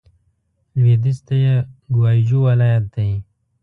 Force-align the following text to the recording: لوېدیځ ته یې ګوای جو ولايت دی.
لوېدیځ 0.79 1.17
ته 1.27 1.35
یې 1.43 1.55
ګوای 1.95 2.17
جو 2.27 2.39
ولايت 2.47 2.85
دی. 2.93 3.11